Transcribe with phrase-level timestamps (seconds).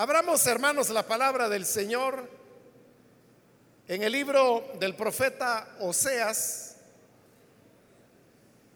[0.00, 2.30] Abramos, hermanos, la palabra del Señor
[3.88, 6.76] en el libro del profeta Oseas.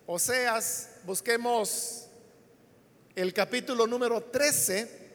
[0.05, 2.09] Oseas, busquemos
[3.15, 5.11] el capítulo número 13.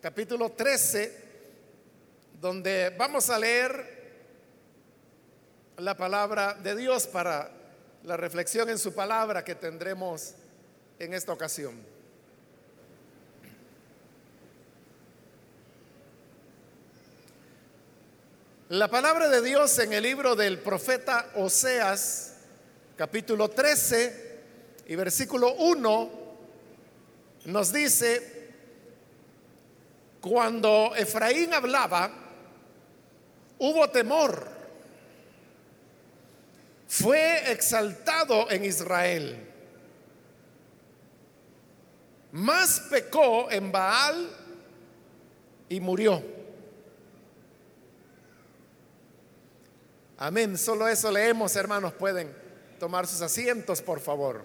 [0.00, 1.24] Capítulo 13,
[2.40, 4.22] donde vamos a leer
[5.78, 7.50] la palabra de Dios para
[8.04, 10.34] la reflexión en su palabra que tendremos
[11.00, 11.95] en esta ocasión.
[18.70, 22.34] La palabra de Dios en el libro del profeta Oseas,
[22.96, 24.40] capítulo 13
[24.88, 26.10] y versículo 1,
[27.44, 28.50] nos dice,
[30.20, 32.10] cuando Efraín hablaba,
[33.60, 34.48] hubo temor,
[36.88, 39.46] fue exaltado en Israel,
[42.32, 44.28] más pecó en Baal
[45.68, 46.35] y murió.
[50.18, 50.56] Amén.
[50.56, 51.92] Solo eso leemos, hermanos.
[51.92, 52.34] Pueden
[52.78, 54.42] tomar sus asientos, por favor.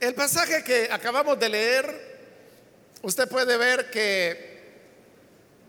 [0.00, 2.18] El pasaje que acabamos de leer,
[3.02, 4.50] usted puede ver que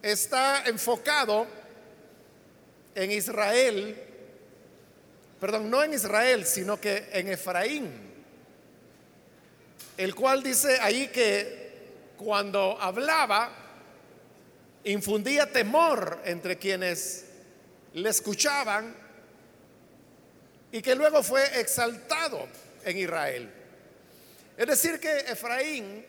[0.02, 1.48] está enfocado
[2.96, 4.11] en Israel
[5.42, 7.92] perdón, no en Israel, sino que en Efraín,
[9.98, 13.52] el cual dice ahí que cuando hablaba,
[14.84, 17.26] infundía temor entre quienes
[17.94, 18.96] le escuchaban
[20.72, 22.48] y que luego fue exaltado
[22.86, 23.52] en Israel.
[24.56, 26.06] Es decir, que Efraín,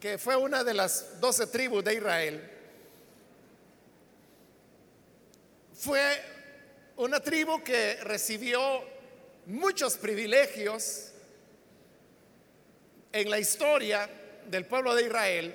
[0.00, 2.50] que fue una de las doce tribus de Israel,
[5.74, 6.37] fue
[6.98, 8.60] una tribu que recibió
[9.46, 11.12] muchos privilegios
[13.12, 14.10] en la historia
[14.46, 15.54] del pueblo de Israel.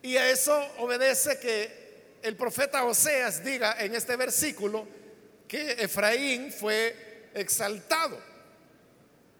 [0.00, 4.88] Y a eso obedece que el profeta Oseas diga en este versículo
[5.46, 8.18] que Efraín fue exaltado.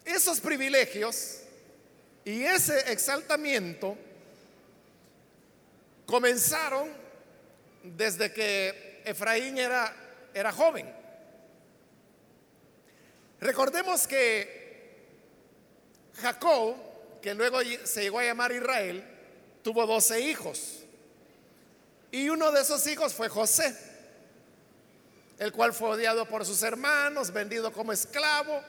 [0.04, 1.38] Esos privilegios
[2.26, 3.96] y ese exaltamiento
[6.04, 6.90] comenzaron
[7.82, 10.92] desde que Efraín era era joven.
[13.40, 14.58] Recordemos que
[16.20, 16.74] Jacob,
[17.22, 19.04] que luego se llegó a llamar Israel,
[19.62, 20.84] tuvo doce hijos.
[22.10, 23.76] Y uno de esos hijos fue José,
[25.38, 28.62] el cual fue odiado por sus hermanos, vendido como esclavo.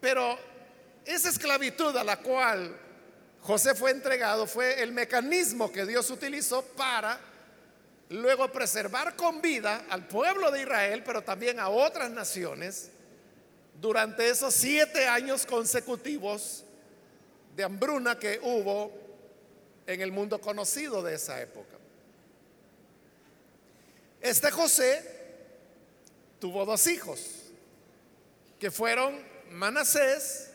[0.00, 0.38] Pero
[1.04, 2.76] esa esclavitud a la cual
[3.42, 7.20] José fue entregado fue el mecanismo que Dios utilizó para
[8.10, 12.90] luego preservar con vida al pueblo de Israel, pero también a otras naciones,
[13.80, 16.64] durante esos siete años consecutivos
[17.56, 18.92] de hambruna que hubo
[19.86, 21.76] en el mundo conocido de esa época.
[24.20, 25.10] Este José
[26.38, 27.20] tuvo dos hijos,
[28.58, 30.50] que fueron Manasés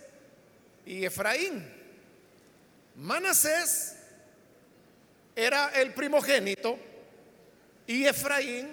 [0.85, 1.71] y Efraín.
[2.95, 3.95] Manasés
[5.35, 6.77] era el primogénito
[7.89, 8.69] y Efraín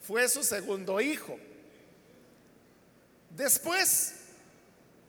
[0.00, 1.38] fue su segundo hijo.
[3.30, 4.14] Después,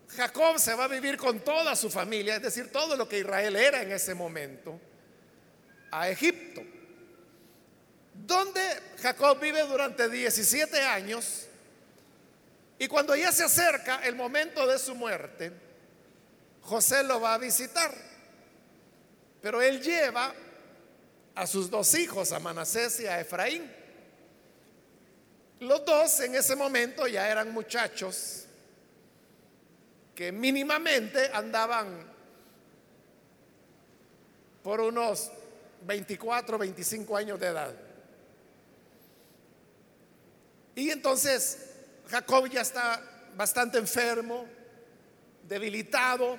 [0.09, 3.55] Jacob se va a vivir con toda su familia, es decir, todo lo que Israel
[3.55, 4.79] era en ese momento,
[5.89, 6.61] a Egipto,
[8.13, 8.61] donde
[9.01, 11.47] Jacob vive durante 17 años
[12.77, 15.51] y cuando ya se acerca el momento de su muerte,
[16.61, 17.91] José lo va a visitar,
[19.41, 20.35] pero él lleva
[21.35, 23.71] a sus dos hijos, a Manasés y a Efraín.
[25.59, 28.45] Los dos en ese momento ya eran muchachos
[30.13, 32.05] que mínimamente andaban
[34.61, 35.31] por unos
[35.85, 37.73] 24, 25 años de edad.
[40.75, 41.69] Y entonces
[42.08, 43.02] Jacob ya está
[43.35, 44.46] bastante enfermo,
[45.47, 46.37] debilitado,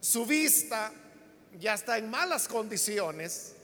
[0.00, 0.92] su vista
[1.58, 3.54] ya está en malas condiciones.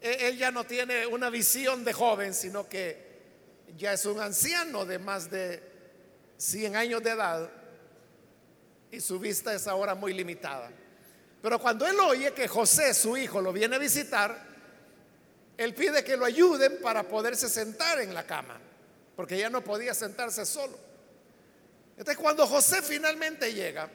[0.00, 3.04] E, él ya no tiene una visión de joven, sino que
[3.76, 5.62] ya es un anciano de más de
[6.38, 7.50] 100 años de edad
[8.90, 10.70] y su vista es ahora muy limitada.
[11.42, 14.54] Pero cuando él oye que José, su hijo, lo viene a visitar,
[15.56, 18.58] él pide que lo ayuden para poderse sentar en la cama,
[19.16, 20.78] porque ya no podía sentarse solo.
[21.96, 23.90] Entonces cuando José finalmente llega,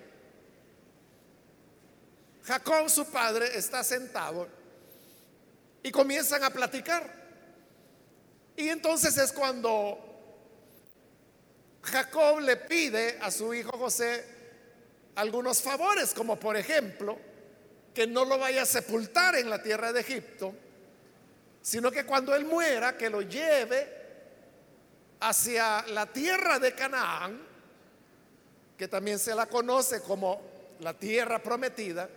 [2.49, 4.47] Jacob, su padre, está sentado
[5.83, 7.07] y comienzan a platicar.
[8.55, 9.99] Y entonces es cuando
[11.83, 14.25] Jacob le pide a su hijo José
[15.13, 17.19] algunos favores, como por ejemplo,
[17.93, 20.51] que no lo vaya a sepultar en la tierra de Egipto,
[21.61, 23.87] sino que cuando él muera, que lo lleve
[25.19, 27.39] hacia la tierra de Canaán,
[28.75, 30.41] que también se la conoce como
[30.79, 32.09] la tierra prometida,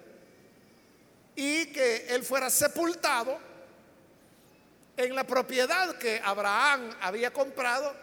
[1.34, 3.38] y que él fuera sepultado
[4.96, 7.94] en la propiedad que Abraham había comprado,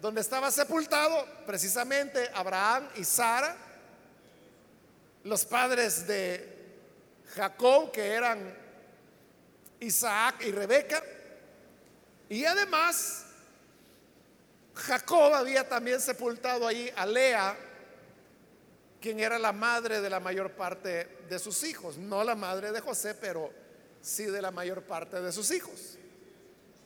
[0.00, 3.56] donde estaba sepultado precisamente Abraham y Sara,
[5.22, 6.54] los padres de
[7.34, 8.54] Jacob, que eran
[9.80, 11.02] Isaac y Rebeca,
[12.28, 13.24] y además
[14.74, 17.56] Jacob había también sepultado ahí a Lea,
[19.04, 22.80] quien era la madre de la mayor parte de sus hijos, no la madre de
[22.80, 23.52] José, pero
[24.00, 25.98] sí de la mayor parte de sus hijos.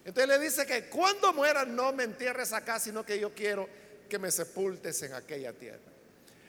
[0.04, 3.68] Entonces le dice que cuando muera no me entierres acá, sino que yo quiero
[4.08, 5.78] que me sepultes en aquella tierra.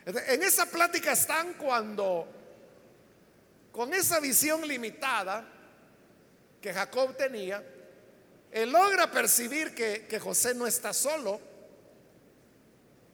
[0.06, 2.26] en esa plática están cuando,
[3.70, 5.46] con esa visión limitada
[6.60, 7.62] que Jacob tenía,
[8.50, 11.40] él logra percibir que, que José no está solo,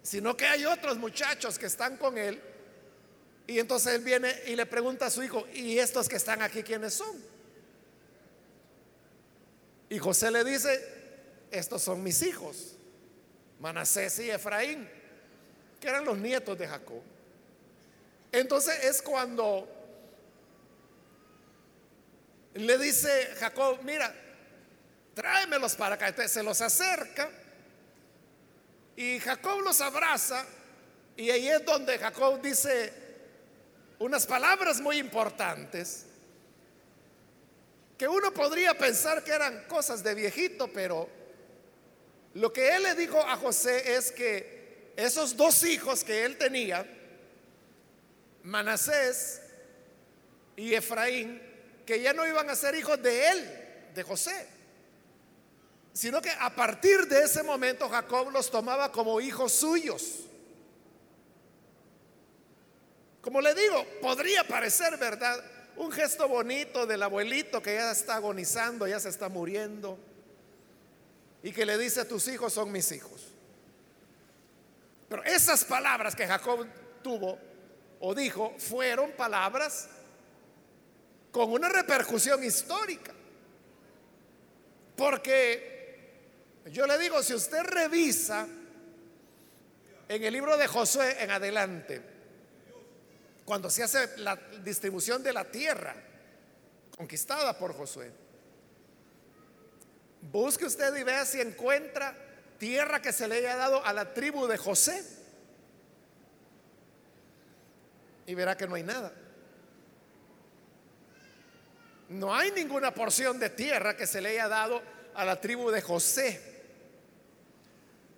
[0.07, 2.41] sino que hay otros muchachos que están con él.
[3.49, 6.63] Y entonces él viene y le pregunta a su hijo, ¿y estos que están aquí
[6.63, 7.21] quiénes son?
[9.89, 10.81] Y José le dice,
[11.51, 12.77] estos son mis hijos,
[13.59, 14.89] Manasés y Efraín,
[15.81, 17.03] que eran los nietos de Jacob.
[18.31, 19.69] Entonces es cuando
[22.55, 24.15] le dice Jacob, mira,
[25.15, 26.09] tráemelos para acá.
[26.09, 27.29] Entonces se los acerca
[28.97, 30.45] y Jacob los abraza
[31.17, 32.93] y ahí es donde Jacob dice
[33.99, 36.07] unas palabras muy importantes
[37.97, 41.09] que uno podría pensar que eran cosas de viejito, pero
[42.35, 46.87] lo que él le dijo a José es que esos dos hijos que él tenía,
[48.43, 49.41] Manasés
[50.57, 51.41] y Efraín,
[51.87, 54.47] que ya no iban a ser hijos de él, de José,
[55.97, 60.27] sino que a partir de ese momento Jacob los tomaba como hijos suyos.
[63.23, 65.43] Como le digo, podría parecer verdad,
[65.77, 69.99] un gesto bonito del abuelito que ya está agonizando, ya se está muriendo,
[71.43, 73.33] y que le dice, tus hijos son mis hijos.
[75.09, 76.67] Pero esas palabras que Jacob
[77.03, 77.39] tuvo
[78.01, 79.89] o dijo fueron palabras
[81.33, 83.15] con una repercusión histórica.
[84.95, 85.76] Porque
[86.71, 88.47] yo le digo, si usted revisa
[90.09, 92.03] en el libro de Josué en adelante,
[93.45, 95.95] cuando se hace la distribución de la tierra
[96.97, 98.11] conquistada por Josué.
[100.23, 102.15] Busque usted y vea si encuentra
[102.59, 105.05] tierra que se le haya dado a la tribu de José.
[108.27, 109.13] Y verá que no hay nada.
[112.09, 114.83] No hay ninguna porción de tierra que se le haya dado
[115.15, 116.56] a la tribu de José.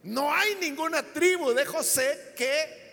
[0.08, 2.88] No hay ninguna tribu de José que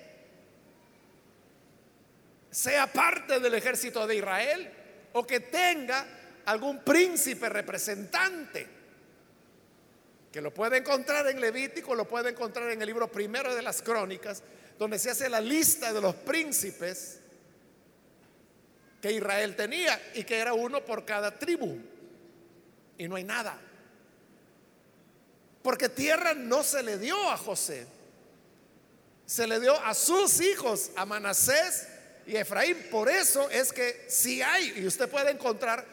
[2.52, 4.70] sea parte del ejército de Israel
[5.14, 6.06] o que tenga
[6.46, 8.68] algún príncipe representante,
[10.30, 13.82] que lo puede encontrar en Levítico, lo puede encontrar en el libro primero de las
[13.82, 14.44] crónicas,
[14.78, 17.22] donde se hace la lista de los príncipes
[19.02, 21.78] que Israel tenía y que era uno por cada tribu.
[22.98, 23.58] Y no hay nada.
[25.66, 27.88] Porque tierra no se le dio a José,
[29.26, 31.88] se le dio a sus hijos, a Manasés
[32.28, 32.78] y Efraín.
[32.92, 35.84] Por eso es que si hay, y usted puede encontrar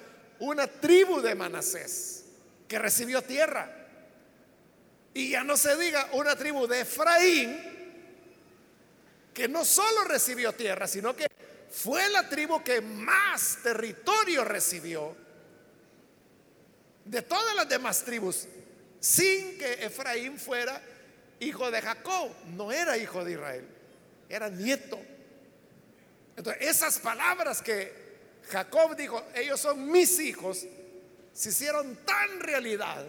[0.41, 2.25] una tribu de Manasés
[2.69, 3.89] que recibió tierra.
[5.15, 7.59] Y ya no se diga una tribu de Efraín
[9.33, 11.29] que no solo recibió tierra, sino que
[11.71, 15.17] fue la tribu que más territorio recibió
[17.07, 18.47] de todas las demás tribus,
[19.03, 20.81] sin que Efraín fuera
[21.41, 23.69] hijo de Jacob, no era hijo de Israel,
[24.31, 24.99] era nieto
[26.37, 27.93] entonces, esas palabras que
[28.51, 30.67] Jacob dijo, ellos son mis hijos,
[31.33, 33.05] se hicieron tan realidad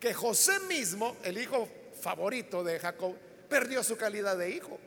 [0.00, 1.68] que José mismo, el hijo
[2.00, 3.14] favorito de Jacob,
[3.48, 4.78] perdió su calidad de hijo.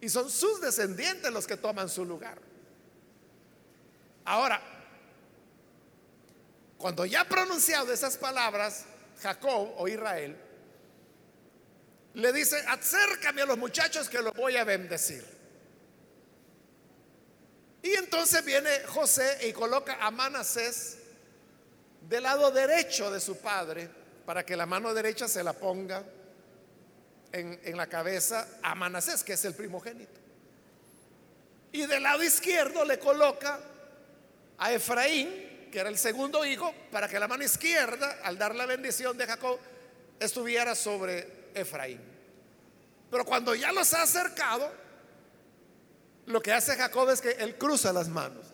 [0.00, 2.38] Y son sus descendientes los que toman su lugar.
[4.24, 4.60] Ahora,
[6.84, 8.84] cuando ya ha pronunciado esas palabras,
[9.22, 10.36] Jacob o Israel,
[12.12, 15.24] le dice, acércame a los muchachos que los voy a bendecir.
[17.80, 20.98] Y entonces viene José y coloca a Manasés
[22.02, 23.88] del lado derecho de su padre
[24.26, 26.04] para que la mano derecha se la ponga
[27.32, 30.20] en, la cabeza a Manasés, que es el primogénito.
[31.72, 33.58] Y del lado izquierdo le coloca
[34.58, 38.64] a Efraín, que era el segundo hijo, para que la mano izquierda, al dar la
[38.64, 39.58] bendición de Jacob,
[40.20, 42.00] estuviera sobre Efraín.
[43.10, 44.72] Pero cuando ya los ha acercado,
[46.26, 48.46] lo que hace Jacob es que él cruza las manos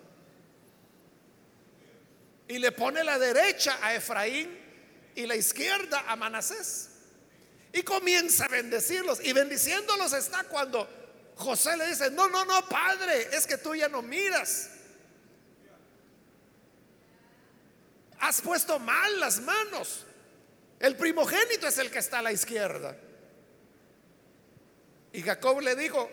[2.49, 4.59] y le pone la derecha a Efraín
[5.15, 6.89] y la izquierda a Manasés.
[7.75, 9.21] Y comienza a bendecirlos.
[9.23, 10.89] Y bendiciéndolos está cuando
[11.37, 14.71] José le dice, no, no, no, padre, es que tú ya no miras.
[18.21, 20.07] Has puesto mal las manos.
[20.79, 22.97] El primogénito es el que está a la izquierda.
[25.13, 26.09] Y Jacob le dijo,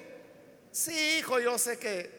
[0.72, 2.18] sí, hijo, yo sé que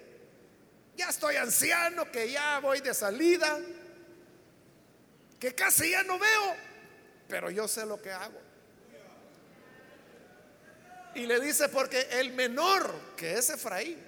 [0.97, 3.59] ya estoy anciano, que ya voy de salida,
[5.39, 6.57] que casi ya no veo,
[7.29, 8.41] pero yo sé lo que hago.
[11.15, 13.99] Y le dice, porque el menor, que es Efraín,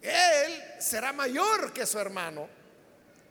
[0.00, 2.48] él será mayor que su hermano,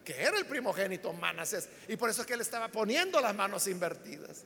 [0.04, 1.70] que era el primogénito Manasés.
[1.88, 4.44] Y por eso es que él estaba poniendo las manos invertidas.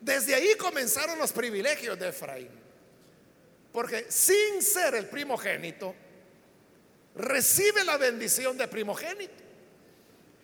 [0.00, 2.50] Desde ahí comenzaron los privilegios de Efraín.
[3.72, 5.94] Porque sin ser el primogénito,
[7.14, 9.50] recibe la bendición de primogénito.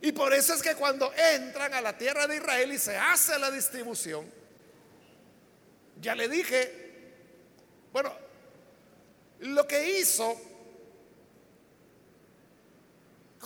[0.01, 3.39] Y por eso es que cuando entran a la tierra de Israel y se hace
[3.39, 4.31] la distribución,
[6.01, 6.87] ya le dije,
[7.93, 8.13] bueno,
[9.41, 10.39] lo que hizo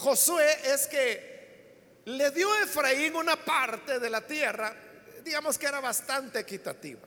[0.00, 4.74] Josué es que le dio a Efraín una parte de la tierra,
[5.22, 7.02] digamos que era bastante equitativa.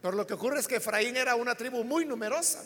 [0.00, 2.62] Pero lo que ocurre es que Efraín era una tribu muy numerosa.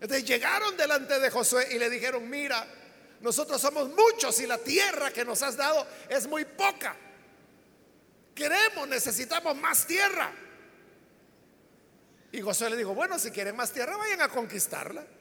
[0.00, 2.64] Entonces llegaron delante de Josué y le dijeron, mira,
[3.22, 6.94] nosotros somos muchos y la tierra que nos has dado es muy poca.
[8.36, 10.30] Queremos, necesitamos más tierra.
[12.30, 15.17] Y Josué le dijo, bueno, si quieren más tierra, vayan a conquistarla.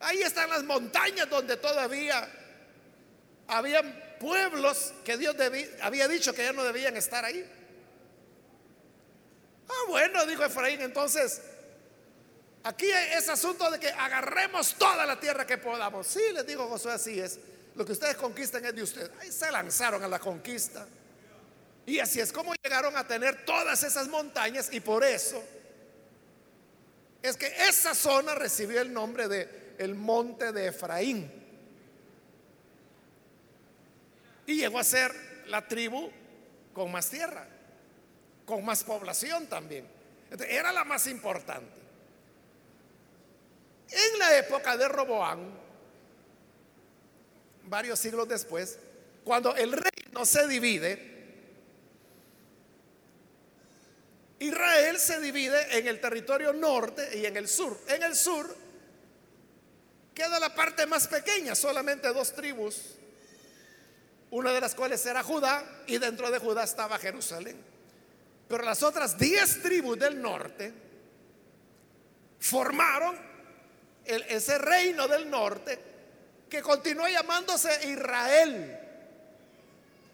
[0.00, 2.28] Ahí están las montañas donde todavía
[3.48, 5.34] habían pueblos que Dios
[5.80, 7.44] había dicho que ya no debían estar ahí.
[9.68, 11.40] Ah, bueno, dijo Efraín, entonces,
[12.62, 16.06] aquí es asunto de que agarremos toda la tierra que podamos.
[16.06, 17.38] Sí, les digo Josué, así es.
[17.74, 19.10] Lo que ustedes conquistan es de ustedes.
[19.20, 20.86] Ahí se lanzaron a la conquista.
[21.86, 25.42] Y así es como llegaron a tener todas esas montañas y por eso
[27.22, 31.30] es que esa zona recibió el nombre de el monte de Efraín.
[34.46, 35.14] Y llegó a ser
[35.46, 36.10] la tribu
[36.72, 37.46] con más tierra,
[38.44, 39.86] con más población también.
[40.48, 41.78] era la más importante.
[43.90, 45.50] En la época de Roboán,
[47.64, 48.78] varios siglos después,
[49.24, 51.16] cuando el reino se divide,
[54.40, 57.78] Israel se divide en el territorio norte y en el sur.
[57.88, 58.54] En el sur
[60.18, 62.96] queda la parte más pequeña, solamente dos tribus,
[64.32, 67.56] una de las cuales era Judá y dentro de Judá estaba Jerusalén.
[68.48, 70.72] Pero las otras diez tribus del norte
[72.40, 73.16] formaron
[74.04, 75.78] ese reino del norte
[76.50, 78.76] que continuó llamándose Israel.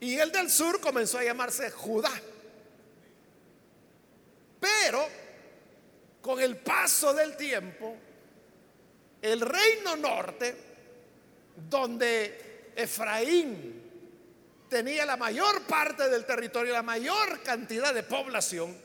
[0.01, 2.13] Y el del sur comenzó a llamarse Judá.
[4.61, 5.09] Pero
[6.21, 7.97] con el paso del tiempo,
[9.33, 10.55] el reino norte,
[11.69, 13.83] donde Efraín
[14.69, 18.77] tenía la mayor parte del territorio, la mayor cantidad de población,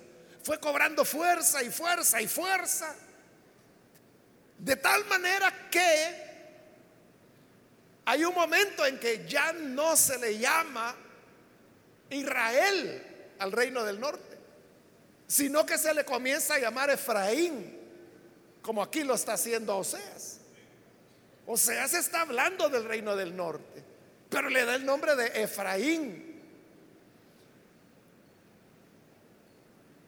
[0.41, 2.95] fue cobrando fuerza y fuerza y fuerza.
[4.57, 6.29] De tal manera que
[8.05, 10.95] hay un momento en que ya no se le llama
[12.09, 14.29] Israel al reino del norte
[15.29, 17.78] sino que se le comienza a llamar Efraín,
[18.69, 20.41] como aquí lo está haciendo Oseas.
[21.47, 23.83] Oseas está hablando del reino del norte,
[24.29, 26.39] pero le da el nombre de Efraín.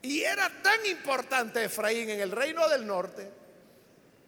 [0.03, 3.31] Y era tan importante Efraín en el reino del norte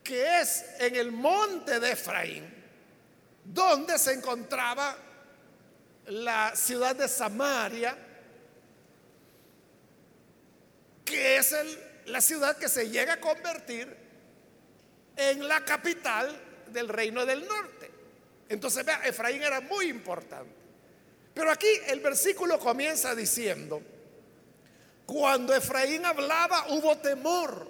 [0.03, 2.51] que es en el monte de Efraín
[3.45, 4.97] donde se encontraba
[6.07, 7.95] la ciudad de Samaria
[11.05, 11.55] que es
[12.07, 14.01] la ciudad que se llega a convertir
[15.15, 16.35] en la capital
[16.67, 17.91] del reino del norte.
[18.49, 20.53] Entonces, vea, Efraín era muy importante.
[21.33, 23.81] Pero aquí el versículo comienza diciendo,
[25.05, 27.67] cuando Efraín hablaba hubo temor.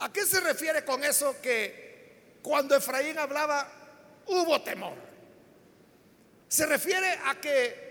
[0.00, 3.70] ¿A qué se refiere con eso que cuando Efraín hablaba
[4.26, 4.94] hubo temor?
[6.48, 7.90] Se refiere a que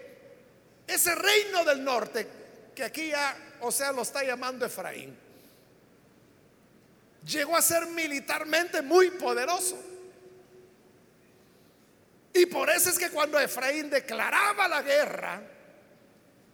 [0.88, 2.27] ese reino del norte,
[2.75, 5.15] que aquí ya, o sea, lo está llamando Efraín,
[7.25, 9.77] llegó a ser militarmente muy poderoso.
[12.33, 15.41] Y por eso es que cuando Efraín declaraba la guerra,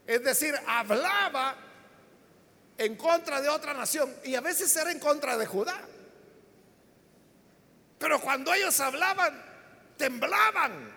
[0.07, 1.55] es decir, hablaba
[2.77, 5.79] en contra de otra nación y a veces era en contra de Judá.
[7.97, 9.41] Pero cuando ellos hablaban,
[9.97, 10.93] temblaban.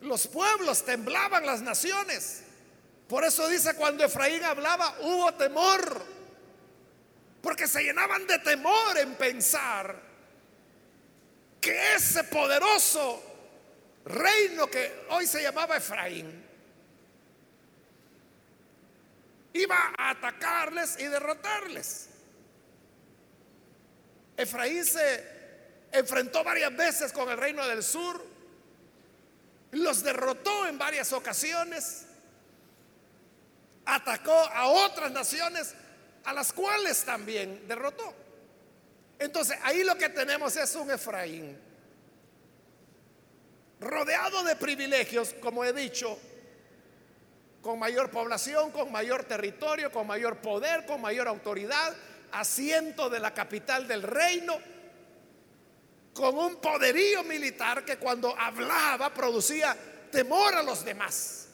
[0.00, 2.42] Los pueblos temblaban, las naciones.
[3.08, 6.19] Por eso dice, cuando Efraín hablaba, hubo temor.
[7.42, 10.00] Porque se llenaban de temor en pensar
[11.60, 13.22] que ese poderoso
[14.04, 16.46] reino que hoy se llamaba Efraín
[19.52, 22.08] iba a atacarles y derrotarles.
[24.36, 25.40] Efraín se
[25.92, 28.24] enfrentó varias veces con el reino del sur,
[29.72, 32.06] los derrotó en varias ocasiones,
[33.84, 35.74] atacó a otras naciones
[36.24, 38.14] a las cuales también derrotó.
[39.18, 41.58] Entonces ahí lo que tenemos es un Efraín
[43.80, 46.18] rodeado de privilegios, como he dicho,
[47.62, 51.94] con mayor población, con mayor territorio, con mayor poder, con mayor autoridad,
[52.32, 54.58] asiento de la capital del reino,
[56.14, 59.76] con un poderío militar que cuando hablaba producía
[60.10, 61.48] temor a los demás.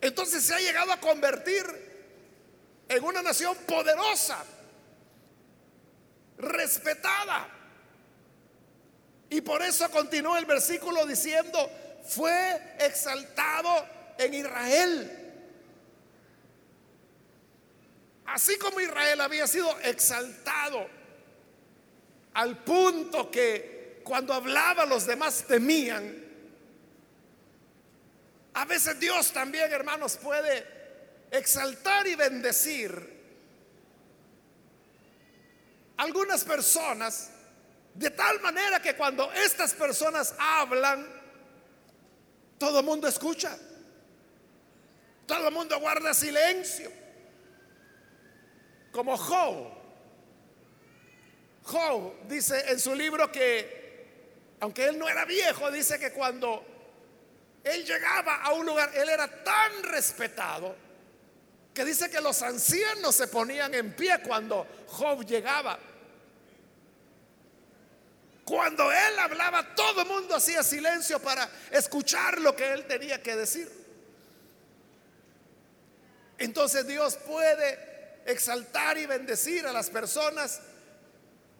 [0.00, 1.85] Entonces se ha llegado a convertir
[2.88, 4.44] en una nación poderosa,
[6.38, 7.48] respetada.
[9.28, 11.70] Y por eso continúa el versículo diciendo,
[12.06, 13.86] fue exaltado
[14.18, 15.22] en Israel.
[18.26, 20.86] Así como Israel había sido exaltado
[22.34, 26.24] al punto que cuando hablaba los demás temían,
[28.54, 30.75] a veces Dios también, hermanos, puede
[31.30, 33.16] exaltar y bendecir
[35.96, 37.30] algunas personas
[37.94, 41.06] de tal manera que cuando estas personas hablan,
[42.58, 43.56] todo el mundo escucha.
[45.26, 46.90] Todo el mundo guarda silencio.
[48.92, 49.72] Como Job.
[51.62, 56.64] Job dice en su libro que, aunque él no era viejo, dice que cuando
[57.64, 60.85] él llegaba a un lugar, él era tan respetado
[61.76, 65.78] que dice que los ancianos se ponían en pie cuando Job llegaba.
[68.46, 73.36] Cuando él hablaba, todo el mundo hacía silencio para escuchar lo que él tenía que
[73.36, 73.70] decir.
[76.38, 80.62] Entonces Dios puede exaltar y bendecir a las personas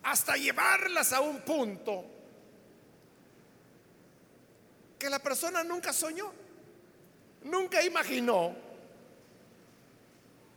[0.03, 2.07] hasta llevarlas a un punto
[4.99, 6.33] que la persona nunca soñó,
[7.43, 8.66] nunca imaginó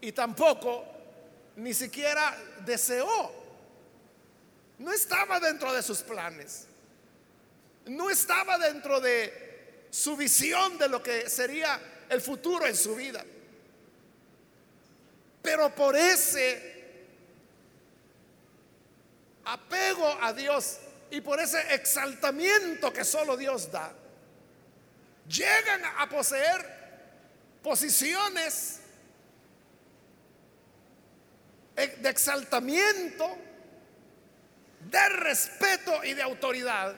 [0.01, 0.85] y tampoco
[1.57, 3.39] ni siquiera deseó.
[4.77, 6.65] No estaba dentro de sus planes,
[7.85, 13.23] no estaba dentro de su visión de lo que sería el futuro en su vida.
[15.41, 16.77] Pero por ese
[19.45, 20.77] apego a Dios
[21.11, 23.91] y por ese exaltamiento que solo Dios da,
[25.27, 26.79] llegan a poseer
[27.63, 28.79] posiciones
[31.87, 33.37] de exaltamiento,
[34.89, 36.95] de respeto y de autoridad,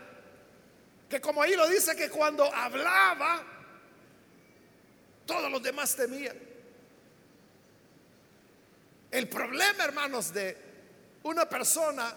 [1.09, 3.43] que como ahí lo dice que cuando hablaba,
[5.25, 6.37] todos los demás temían.
[9.11, 10.57] El problema, hermanos, de
[11.23, 12.15] una persona,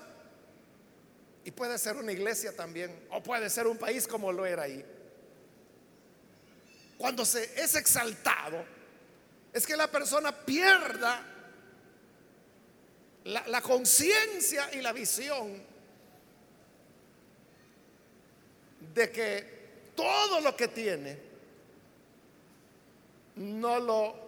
[1.45, 4.85] y puede ser una iglesia también, o puede ser un país como lo era ahí,
[6.97, 8.65] cuando se es exaltado,
[9.53, 11.34] es que la persona pierda
[13.25, 15.63] la, conciencia y la visión
[18.95, 19.55] de que
[19.97, 21.19] todo lo que tiene
[23.37, 24.25] no lo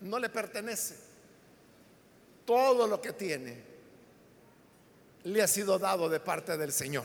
[0.00, 0.96] no le pertenece
[2.44, 3.70] todo lo que tiene
[5.24, 7.04] le ha sido dado de parte del Señor.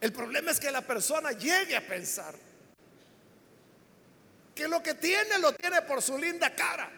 [0.00, 2.34] El problema es que la persona llegue a pensar
[4.54, 6.90] que lo que tiene lo tiene por su linda cara,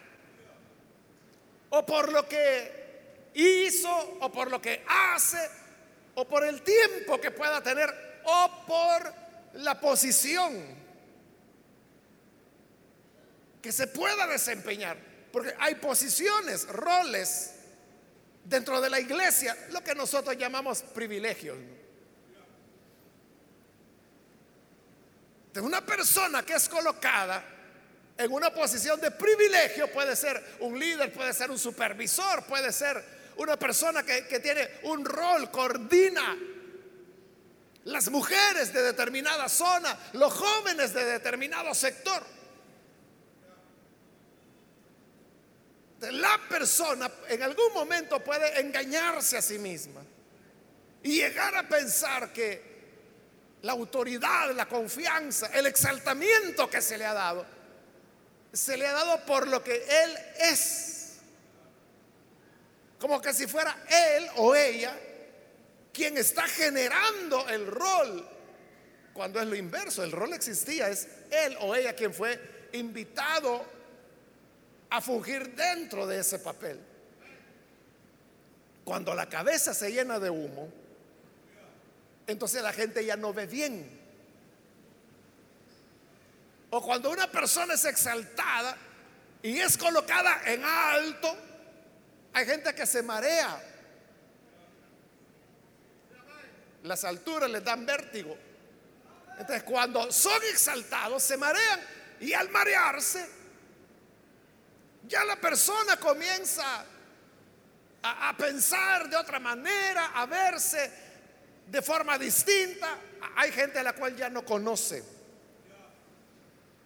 [1.69, 5.49] o por lo que hizo, o por lo que hace,
[6.15, 9.13] o por el tiempo que pueda tener, o por
[9.55, 10.85] la posición
[13.61, 14.97] que se pueda desempeñar.
[15.31, 17.51] Porque hay posiciones, roles
[18.43, 21.57] dentro de la iglesia, lo que nosotros llamamos privilegios.
[25.51, 27.54] De una persona que es colocada
[28.17, 33.03] en una posición de privilegio, puede ser un líder, puede ser un supervisor, puede ser
[33.37, 36.37] una persona que, que tiene un rol, coordina
[37.85, 42.23] las mujeres de determinada zona, los jóvenes de determinado sector.
[45.99, 50.01] La persona en algún momento puede engañarse a sí misma
[51.03, 52.75] y llegar a pensar que
[53.61, 57.54] la autoridad, la confianza, el exaltamiento que se le ha dado,
[58.55, 61.17] se le ha dado por lo que él es.
[62.99, 63.77] Como que si fuera
[64.15, 64.97] él o ella
[65.91, 68.27] quien está generando el rol,
[69.13, 73.65] cuando es lo inverso, el rol existía, es él o ella quien fue invitado
[74.89, 76.79] a fungir dentro de ese papel.
[78.83, 80.69] Cuando la cabeza se llena de humo,
[82.27, 83.94] entonces la gente ya no ve bien.
[86.77, 88.75] O cuando una persona es exaltada
[89.41, 91.33] y es colocada en alto,
[92.33, 93.63] hay gente que se marea
[96.83, 98.37] las alturas les dan vértigo.
[99.39, 101.79] Entonces cuando son exaltados se marean
[102.19, 103.25] y al marearse
[105.07, 106.83] ya la persona comienza
[108.03, 110.91] a, pensar de otra manera, a verse
[111.67, 112.97] de forma distinta.
[113.37, 115.14] Hay gente a la cual ya no conoce.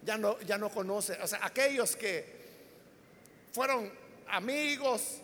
[0.02, 1.18] Ya no, ya no conoce.
[1.22, 2.40] O sea, aquellos que
[3.52, 3.92] fueron
[4.28, 5.18] amigos,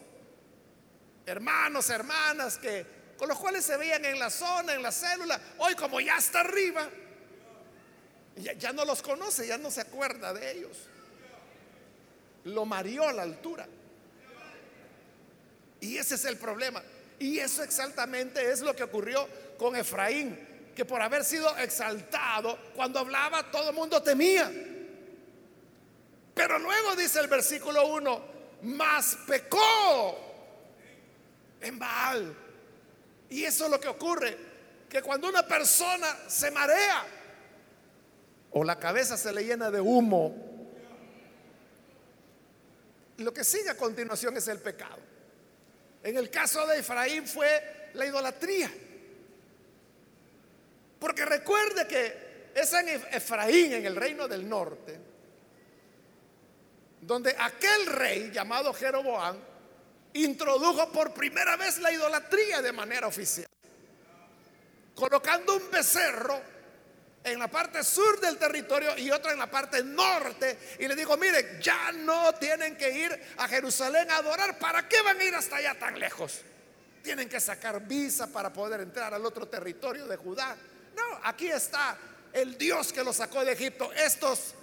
[1.25, 2.87] hermanos, hermanas, que
[3.17, 5.41] con los cuales se veían en la zona, en la célula.
[5.59, 6.89] Hoy como ya está arriba,
[8.37, 10.77] ya, no los conoce, ya no se acuerda de ellos.
[12.45, 13.67] Lo mareó a la altura.
[15.81, 16.83] Y ese es el problema.
[17.19, 19.27] Y eso exactamente es lo que ocurrió
[19.59, 20.39] con Efraín,
[20.77, 24.53] que por haber sido exaltado, cuando hablaba todo el mundo temía.
[26.35, 28.25] Pero luego dice el versículo 1,
[28.63, 30.19] más pecó
[31.63, 32.37] en Baal
[33.31, 34.37] y eso es lo que ocurre,
[34.87, 37.05] que cuando una persona se marea
[38.51, 40.37] o la cabeza se le llena de humo,
[43.17, 44.99] lo que sigue a continuación es el pecado.
[46.03, 48.71] En el caso de Efraín fue la idolatría.
[50.99, 54.99] Porque recuerde que es en Efraín, en el reino del norte,
[57.01, 59.37] donde aquel rey llamado Jeroboam
[60.15, 63.47] introdujo por primera vez la idolatría de manera oficial,
[64.95, 66.41] colocando un becerro
[67.27, 70.59] en la parte sur del territorio y otro en la parte norte.
[70.79, 74.59] Y le digo, mire, ya no tienen que ir a Jerusalén a adorar.
[74.59, 76.43] ¿Para qué van a ir hasta allá tan lejos?
[77.03, 80.57] Tienen que sacar visa para poder entrar al otro territorio de Judá.
[80.97, 81.99] No, aquí está
[82.33, 83.93] el Dios que los sacó de Egipto.
[83.93, 84.55] Estos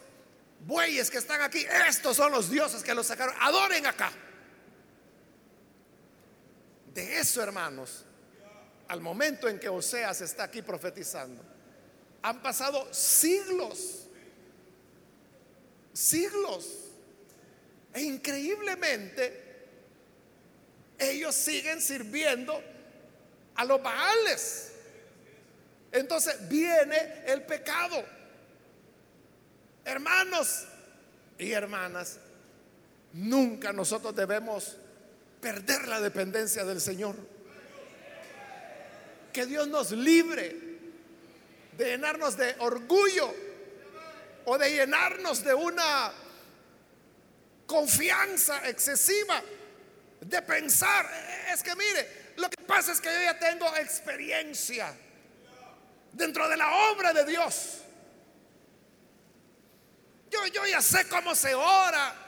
[0.66, 3.36] bueyes que están aquí, estos son los dioses que los sacaron.
[3.40, 4.12] Adoren acá.
[6.94, 8.06] De eso, hermanos,
[8.88, 11.44] al momento en que Oseas está aquí profetizando,
[12.22, 14.08] han pasado siglos,
[15.94, 16.80] siglos.
[17.94, 19.68] E increíblemente,
[20.98, 22.60] ellos siguen sirviendo
[23.56, 24.73] a los baales.
[25.94, 28.04] Entonces viene el pecado.
[29.86, 30.66] Hermanos
[31.38, 32.18] y hermanas,
[33.14, 34.76] nunca nosotros debemos
[35.40, 37.16] perder la dependencia del Señor.
[39.32, 40.58] Que Dios nos libre
[41.78, 43.32] de llenarnos de orgullo
[44.46, 46.12] o de llenarnos de una
[47.68, 49.42] confianza excesiva,
[50.22, 51.08] de pensar,
[51.52, 54.94] es que mire, lo que pasa es que yo ya tengo experiencia
[56.14, 57.80] dentro de la obra de Dios.
[60.30, 62.24] Yo, yo ya sé cómo se ora,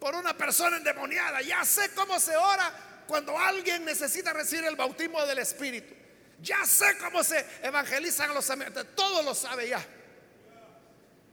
[0.00, 1.42] por una persona endemoniada.
[1.42, 2.72] Ya sé cómo se ora
[3.06, 5.94] cuando alguien necesita recibir el bautismo del Espíritu.
[6.40, 8.86] Ya sé cómo se evangelizan los amigos.
[8.96, 9.86] Todo lo sabe ya.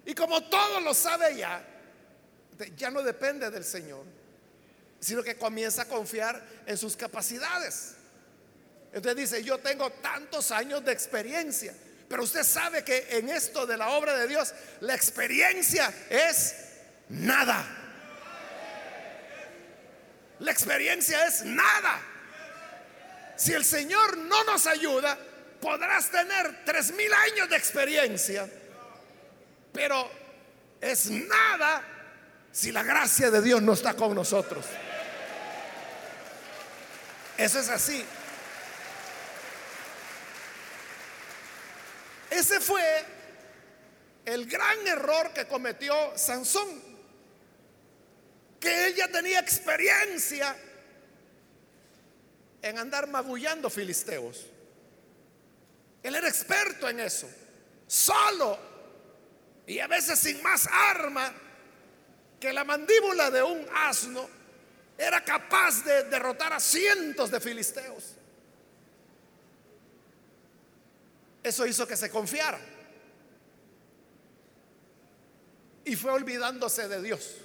[0.06, 1.66] Y como todo lo sabe ya,
[2.76, 4.06] ya no depende del Señor,
[5.00, 7.96] sino que comienza a confiar en sus capacidades.
[8.94, 11.74] Entonces dice, yo tengo tantos años de experiencia,
[12.08, 16.56] pero usted sabe que en esto de la obra de Dios, la experiencia es
[17.10, 17.66] nada.
[20.40, 22.00] La experiencia es nada.
[23.36, 25.18] Si el Señor no nos ayuda,
[25.62, 28.48] podrás tener tres mil años de experiencia,
[29.74, 30.10] pero
[30.82, 31.84] es nada
[32.52, 34.66] si la gracia de Dios no está con nosotros?
[37.38, 38.04] Eso es así.
[42.38, 42.84] Ese fue
[44.24, 46.84] el gran error que cometió Sansón,
[48.60, 50.56] que él ya tenía experiencia
[52.62, 54.46] en andar magullando filisteos.
[56.04, 57.28] Él era experto en eso,
[57.88, 58.60] solo
[59.66, 61.34] y a veces sin más arma
[62.40, 64.30] que la mandíbula de un asno,
[64.96, 68.17] era capaz de derrotar a cientos de filisteos.
[71.48, 72.60] Eso hizo que se confiara.
[75.86, 77.36] Y fue olvidándose de Dios.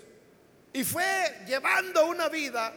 [0.72, 2.74] Y fue llevando una vida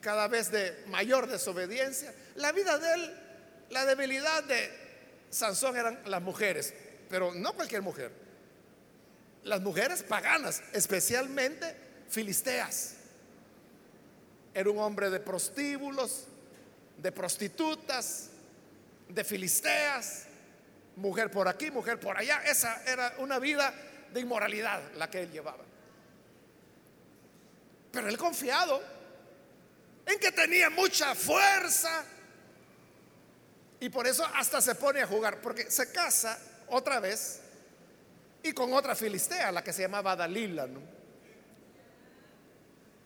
[0.00, 2.14] cada vez de mayor desobediencia.
[2.36, 3.20] La vida de él,
[3.68, 4.70] la debilidad de
[5.28, 6.72] Sansón eran las mujeres,
[7.10, 8.10] pero no cualquier mujer.
[9.44, 11.76] Las mujeres paganas, especialmente
[12.08, 12.94] filisteas.
[14.54, 16.24] Era un hombre de prostíbulos,
[16.96, 18.29] de prostitutas,
[19.12, 20.24] de filisteas,
[20.96, 22.42] mujer por aquí, mujer por allá.
[22.44, 23.72] Esa era una vida
[24.12, 25.64] de inmoralidad la que él llevaba.
[27.92, 28.82] Pero él confiado
[30.06, 32.04] en que tenía mucha fuerza
[33.80, 37.40] y por eso hasta se pone a jugar, porque se casa otra vez
[38.42, 40.68] y con otra filistea, la que se llamaba Dalila.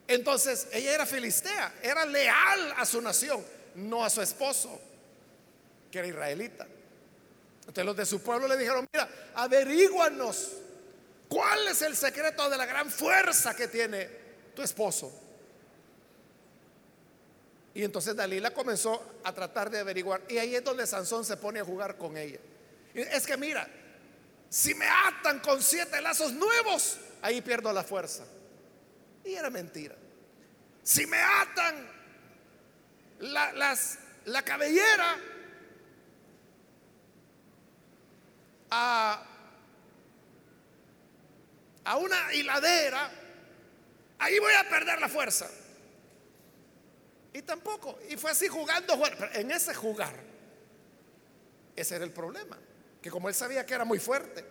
[0.06, 3.42] Entonces ella era filistea, era leal a su nación,
[3.76, 4.80] no a su esposo
[5.94, 6.66] que era israelita.
[7.60, 10.54] Entonces los de su pueblo le dijeron, mira, averíguanos
[11.28, 14.08] cuál es el secreto de la gran fuerza que tiene
[14.56, 15.12] tu esposo.
[17.74, 20.22] Y entonces Dalila comenzó a tratar de averiguar.
[20.28, 22.40] Y ahí es donde Sansón se pone a jugar con ella.
[22.92, 23.68] es que mira,
[24.50, 28.24] si me atan con siete lazos nuevos, ahí pierdo la fuerza.
[29.24, 29.94] Y era mentira.
[30.82, 31.88] Si me atan
[33.20, 35.33] la, las, la cabellera,
[38.74, 39.22] a,
[41.96, 43.10] una hiladera,
[44.18, 45.48] ahí voy a perder la fuerza.
[47.32, 49.00] Y tampoco, y fue así jugando,
[49.34, 50.14] en ese jugar,
[51.74, 52.58] ese era el problema,
[53.02, 54.44] que como él sabía que era muy fuerte,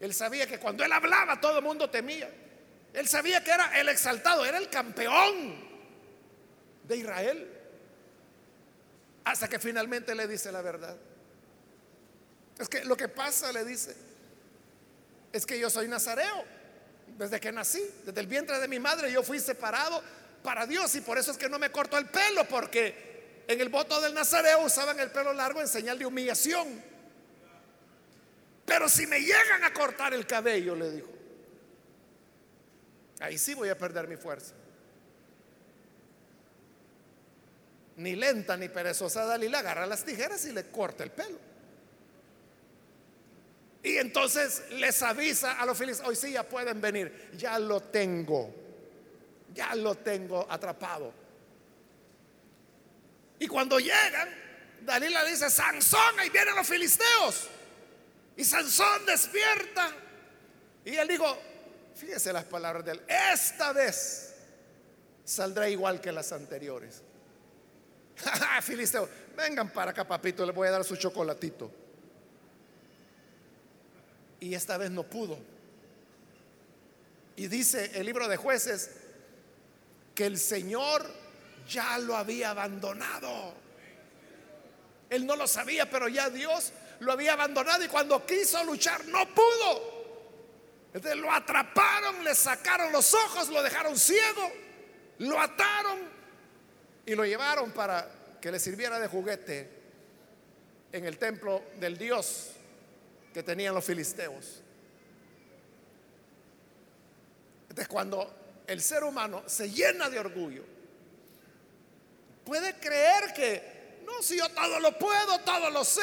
[0.00, 2.30] él sabía que cuando él hablaba todo el mundo temía,
[2.92, 5.68] él sabía que era el exaltado, era el campeón
[6.84, 7.48] de Israel,
[9.24, 10.96] hasta que finalmente le dice la verdad.
[12.58, 13.96] Es que lo que pasa, le dice,
[15.32, 16.44] es que yo soy nazareo.
[17.16, 20.02] Desde que nací, desde el vientre de mi madre, yo fui separado
[20.42, 23.68] para Dios y por eso es que no me corto el pelo, porque en el
[23.68, 26.82] voto del nazareo usaban el pelo largo en señal de humillación.
[28.64, 31.08] Pero si me llegan a cortar el cabello, le dijo,
[33.18, 34.54] ahí sí voy a perder mi fuerza.
[37.96, 41.49] Ni lenta ni perezosa Dalila agarra las tijeras y le corta el pelo.
[43.82, 48.54] Y entonces les avisa a los filisteos, hoy sí ya pueden venir, ya lo tengo,
[49.54, 51.12] ya lo tengo atrapado.
[53.38, 54.28] Y cuando llegan,
[54.82, 57.48] Dalila dice, Sansón, ahí vienen los filisteos.
[58.36, 59.90] Y Sansón despierta.
[60.84, 61.38] Y él dijo,
[61.94, 64.34] fíjese las palabras de él, esta vez
[65.24, 67.02] saldrá igual que las anteriores.
[68.62, 71.79] Filisteo, vengan para acá, papito, les voy a dar su chocolatito
[74.40, 75.38] y esta vez no pudo.
[77.36, 78.90] Y dice el libro de jueces
[80.14, 81.06] que el Señor
[81.68, 83.54] ya lo había abandonado.
[85.08, 89.26] Él no lo sabía, pero ya Dios lo había abandonado y cuando quiso luchar no
[89.34, 90.00] pudo.
[90.92, 94.52] Entonces lo atraparon, le sacaron los ojos, lo dejaron ciego,
[95.18, 95.98] lo ataron
[97.06, 99.70] y lo llevaron para que le sirviera de juguete
[100.92, 102.50] en el templo del Dios
[103.32, 104.62] que tenían los filisteos.
[107.62, 110.64] Entonces cuando el ser humano se llena de orgullo,
[112.44, 116.00] puede creer que, no, si yo todo lo puedo, todo lo sé,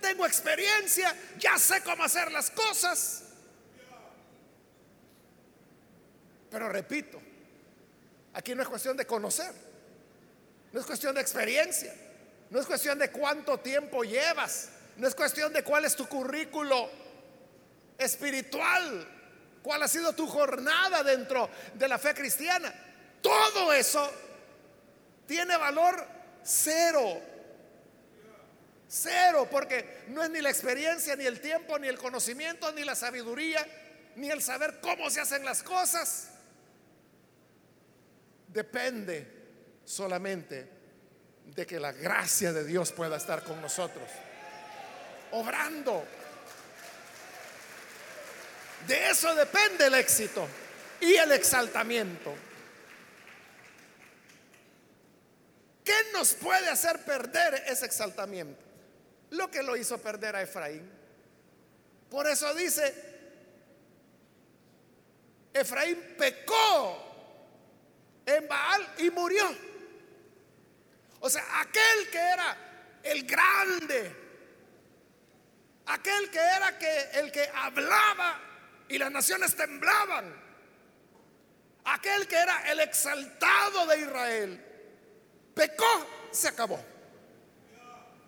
[0.00, 3.24] tengo experiencia, ya sé cómo hacer las cosas.
[6.50, 7.20] Pero repito,
[8.32, 9.52] aquí no es cuestión de conocer,
[10.72, 11.94] no es cuestión de experiencia,
[12.50, 16.90] no es cuestión de cuánto tiempo llevas, no es cuestión de cuál es tu currículo
[17.96, 19.06] espiritual,
[19.62, 22.72] cuál ha sido tu jornada dentro de la fe cristiana.
[23.22, 24.12] Todo eso
[25.26, 26.06] tiene valor
[26.42, 27.20] cero.
[28.90, 32.94] Cero, porque no es ni la experiencia, ni el tiempo, ni el conocimiento, ni la
[32.94, 33.64] sabiduría,
[34.16, 36.30] ni el saber cómo se hacen las cosas.
[38.48, 39.26] Depende
[39.84, 40.68] solamente
[41.44, 44.08] de que la gracia de Dios pueda estar con nosotros,
[45.32, 46.04] obrando.
[48.86, 50.46] De eso depende el éxito
[51.00, 52.34] y el exaltamiento.
[55.84, 58.62] ¿Qué nos puede hacer perder ese exaltamiento?
[59.30, 60.90] Lo que lo hizo perder a Efraín.
[62.10, 62.94] Por eso dice,
[65.52, 67.08] Efraín pecó
[68.24, 69.54] en Baal y murió.
[71.20, 72.56] O sea, aquel que era
[73.02, 74.27] el grande,
[75.88, 78.40] aquel que era que, el que hablaba
[78.88, 80.34] y las naciones temblaban,
[81.84, 84.64] aquel que era el exaltado de Israel,
[85.54, 86.82] pecó, se acabó.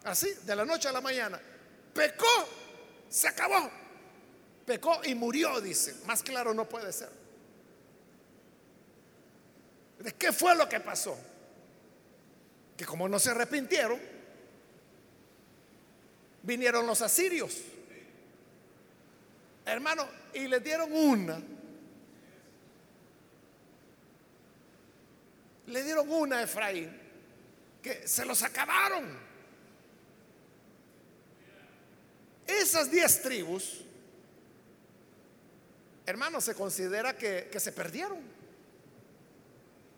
[0.04, 1.40] Así, de la noche a la mañana.
[1.92, 2.48] Pecó,
[3.08, 3.70] se acabó.
[4.64, 5.94] Pecó y murió, dice.
[6.06, 7.10] Más claro no puede ser.
[9.98, 11.18] ¿De qué fue lo que pasó?
[12.76, 14.00] Que como no se arrepintieron,
[16.42, 17.56] vinieron los asirios.
[19.64, 21.40] Hermano, y le dieron una.
[25.66, 26.90] Le dieron una a Efraín,
[27.82, 29.30] que se los acabaron.
[32.46, 33.84] Esas diez tribus,
[36.04, 38.18] hermano, se considera que, que se perdieron.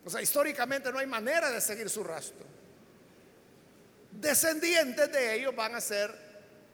[0.05, 2.45] O sea, históricamente no hay manera de seguir su rastro.
[4.11, 6.22] Descendientes de ellos van a ser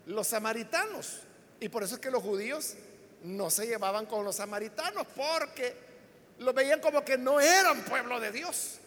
[0.09, 1.21] los samaritanos.
[1.61, 2.75] Y por eso es que los judíos
[3.23, 5.77] no se llevaban con los samaritanos, porque
[6.39, 8.79] los veían como que no eran pueblo de Dios.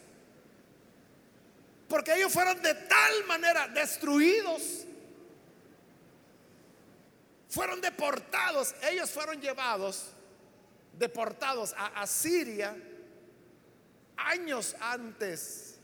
[1.88, 4.84] Porque ellos fueron de tal manera destruidos,
[7.48, 10.06] fueron deportados, ellos fueron llevados,
[10.98, 12.74] deportados a Asiria
[14.16, 15.76] años antes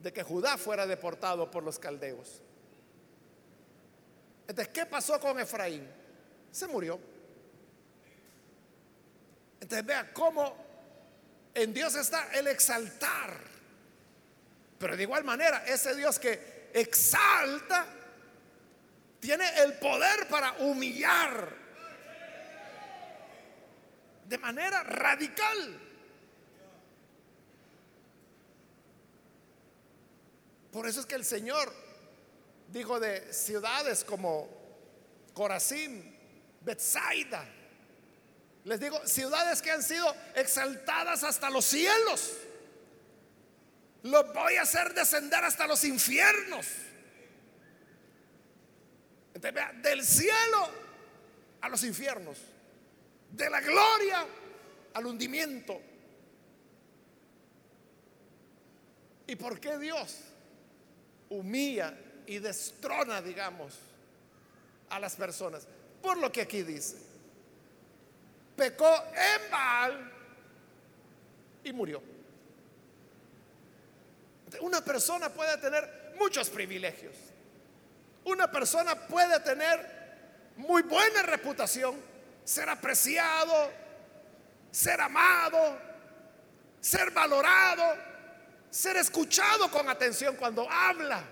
[0.00, 2.42] de que Judá fuera deportado por los caldeos.
[4.46, 5.88] Entonces, ¿qué pasó con Efraín?
[6.50, 7.00] Se murió.
[9.60, 10.56] Entonces, vea cómo
[11.54, 13.38] en Dios está el exaltar.
[14.78, 17.86] Pero de igual manera, ese Dios que exalta
[19.20, 21.48] tiene el poder para humillar
[24.28, 25.80] de manera radical.
[30.72, 31.72] Por eso es que el Señor
[32.74, 34.48] dijo de ciudades como
[35.32, 36.14] Corazín,
[36.60, 37.48] Bethsaida.
[38.64, 42.32] Les digo, ciudades que han sido exaltadas hasta los cielos.
[44.02, 46.66] Los voy a hacer descender hasta los infiernos.
[49.34, 50.68] Entonces, vea, del cielo
[51.60, 52.38] a los infiernos.
[53.30, 54.26] De la gloria
[54.94, 55.80] al hundimiento.
[59.26, 60.34] ¿Y por qué Dios?
[61.28, 61.94] humilla
[62.26, 63.74] y destrona, digamos,
[64.90, 65.66] a las personas.
[66.02, 66.96] Por lo que aquí dice,
[68.56, 70.12] pecó en Baal
[71.64, 72.02] y murió.
[74.60, 77.14] Una persona puede tener muchos privilegios.
[78.24, 80.04] Una persona puede tener
[80.56, 82.00] muy buena reputación,
[82.44, 83.70] ser apreciado,
[84.70, 85.78] ser amado,
[86.80, 88.14] ser valorado
[88.74, 91.22] ser escuchado con atención cuando habla.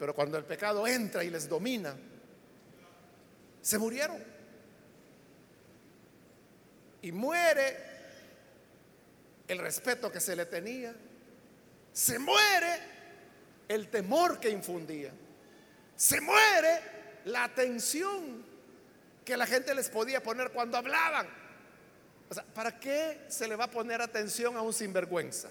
[0.00, 1.94] Pero cuando el pecado entra y les domina,
[3.60, 4.16] se murieron.
[7.02, 7.76] Y muere
[9.46, 10.94] el respeto que se le tenía.
[11.92, 12.80] Se muere
[13.68, 15.12] el temor que infundía.
[15.96, 16.80] Se muere
[17.26, 18.42] la atención
[19.22, 21.28] que la gente les podía poner cuando hablaban.
[22.30, 25.50] O sea, ¿para qué se le va a poner atención a un sinvergüenza?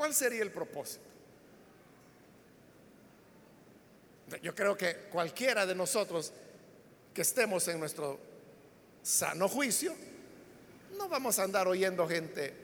[0.00, 1.04] ¿Cuál sería el propósito?
[4.40, 6.32] Yo creo que cualquiera de nosotros
[7.12, 8.18] que estemos en nuestro
[9.02, 9.94] sano juicio,
[10.96, 12.54] no vamos a andar oyendo gente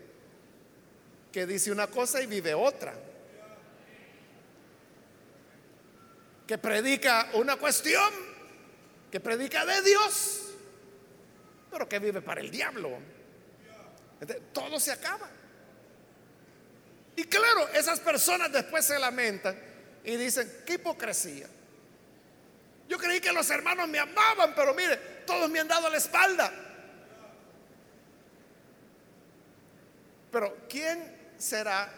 [1.30, 2.94] que dice una cosa y vive otra.
[6.46, 8.14] Que predica una cuestión
[9.10, 10.54] que predica de Dios,
[11.70, 12.96] pero que vive para el diablo.
[14.54, 15.28] todo se acaba.
[17.16, 19.58] Y claro, esas personas después se lamentan
[20.04, 21.48] y dicen, qué hipocresía.
[22.88, 24.96] Yo creí que los hermanos me amaban, pero mire,
[25.26, 26.52] todos me han dado la espalda.
[30.30, 31.90] Pero ¿quién será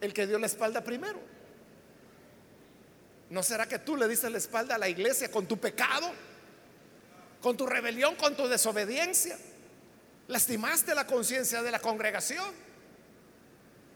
[0.00, 1.20] el que dio la espalda primero?
[3.30, 6.12] ¿No será que tú le diste la espalda a la iglesia con tu pecado?
[7.40, 9.38] Con tu rebelión, con tu desobediencia.
[10.28, 12.52] Lastimaste la conciencia de la congregación,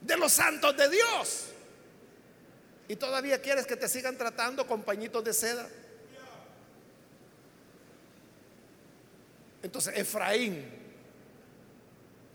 [0.01, 1.47] de los santos de Dios.
[2.89, 5.69] Y todavía quieres que te sigan tratando con pañitos de seda.
[9.63, 10.69] Entonces Efraín,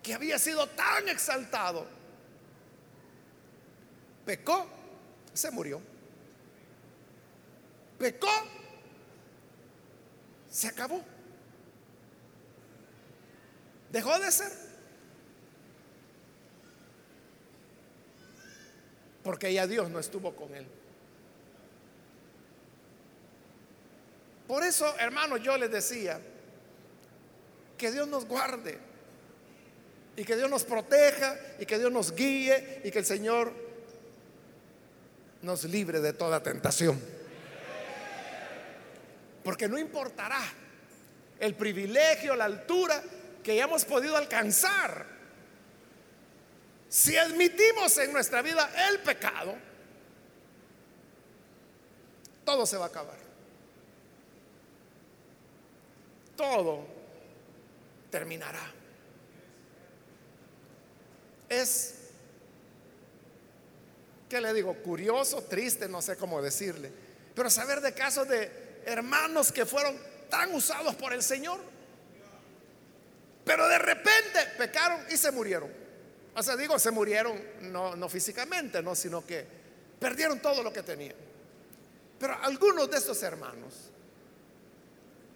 [0.02, 1.86] que había sido tan exaltado,
[4.26, 4.68] pecó,
[5.34, 5.82] se murió.
[7.98, 8.32] Pecó,
[10.50, 11.04] se acabó.
[13.92, 14.65] Dejó de ser.
[19.26, 20.66] Porque ya Dios no estuvo con él.
[24.48, 26.22] Por eso, hermanos, yo les decía,
[27.78, 28.78] que Dios nos guarde
[30.16, 33.52] y que Dios nos proteja y que Dios nos guíe y que el Señor
[35.42, 37.00] nos libre de toda tentación.
[39.44, 40.42] Porque no importará
[41.40, 43.04] el privilegio, la altura
[43.44, 45.15] que hayamos podido alcanzar.
[46.90, 49.56] Si admitimos en nuestra vida el pecado,
[52.46, 53.18] todo se va a acabar.
[56.38, 56.86] Todo
[58.12, 58.72] terminará.
[61.50, 61.96] Es,
[64.30, 64.74] ¿qué le digo?
[64.76, 66.92] Curioso, triste, no sé cómo decirle.
[67.34, 69.98] Pero saber de casos de hermanos que fueron
[70.30, 71.60] tan usados por el Señor,
[73.44, 75.85] pero de repente pecaron y se murieron.
[76.36, 79.46] O sea, digo, se murieron no, no físicamente, no, sino que
[80.00, 81.16] perdieron todo lo que tenían.
[82.20, 83.74] Pero algunos de estos hermanos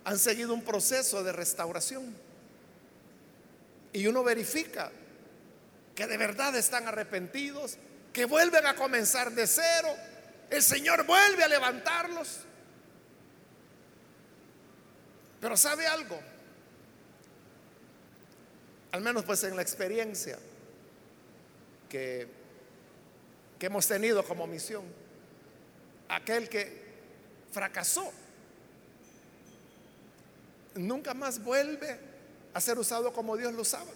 [0.04, 2.14] han seguido un proceso de restauración.
[3.94, 4.92] Y uno verifica
[5.96, 7.78] que de verdad están arrepentidos,
[8.12, 9.96] que vuelven a comenzar de cero.
[10.50, 12.40] El Señor vuelve a levantarlos.
[15.40, 16.20] Pero ¿sabe algo?
[18.92, 20.38] Al menos pues en la experiencia
[21.90, 22.28] que,
[23.60, 24.84] hemos tenido como misión.
[26.08, 26.88] Aquel que
[27.52, 28.12] fracasó
[30.76, 32.00] nunca más vuelve
[32.54, 33.92] a ser usado como Dios lo usaba.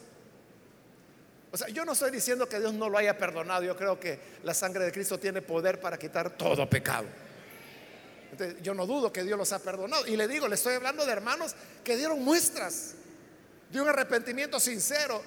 [1.51, 3.63] O sea, yo no estoy diciendo que Dios no lo haya perdonado.
[3.63, 7.05] Yo creo que la sangre de Cristo tiene poder para quitar todo pecado.
[8.61, 10.07] yo no dudo que Dios los ha perdonado.
[10.07, 12.95] Y le digo, le estoy hablando de hermanos que dieron muestras
[13.71, 15.21] de un arrepentimiento sincero,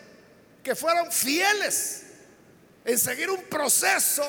[0.62, 2.05] que fueron fieles
[2.86, 4.22] en seguir un proceso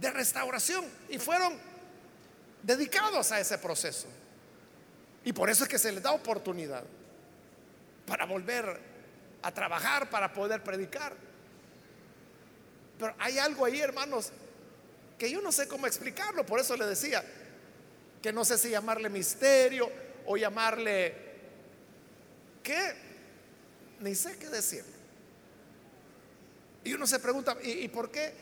[0.00, 1.56] de restauración y fueron
[2.62, 4.08] dedicados a ese proceso.
[5.22, 6.82] Y por eso es que se les da oportunidad
[8.06, 8.80] para volver
[9.42, 11.14] a trabajar, para poder predicar.
[12.98, 14.32] Pero hay algo ahí, hermanos,
[15.18, 17.22] que yo no sé cómo explicarlo, por eso le decía
[18.22, 19.90] que no sé si llamarle misterio
[20.24, 21.14] o llamarle
[22.62, 22.94] qué,
[24.00, 24.91] ni sé qué decir.
[26.84, 28.32] Y uno se pregunta, ¿y, por qué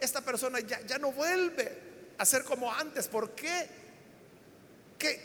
[0.00, 1.78] esta persona ya, ya, no vuelve
[2.18, 3.08] a ser como antes?
[3.08, 3.82] ¿Por qué?